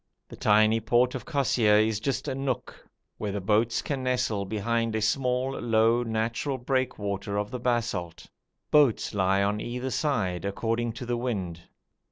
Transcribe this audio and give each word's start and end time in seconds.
The 0.29 0.35
tiny 0.35 0.79
port 0.79 1.13
of 1.13 1.25
Kosseir 1.25 1.77
is 1.77 1.99
just 1.99 2.27
a 2.27 2.33
nook 2.33 2.73
where 3.19 3.31
the 3.31 3.39
boats 3.39 3.83
can 3.83 4.01
nestle 4.01 4.45
behind 4.45 4.95
a 4.95 4.99
small, 5.03 5.51
low, 5.61 6.01
natural 6.01 6.57
breakwater 6.57 7.37
of 7.37 7.51
the 7.51 7.59
basalt. 7.59 8.25
Boats 8.71 9.13
lie 9.13 9.43
on 9.43 9.61
either 9.61 9.91
side, 9.91 10.43
according 10.43 10.93
to 10.93 11.05
the 11.05 11.17
wind. 11.17 11.61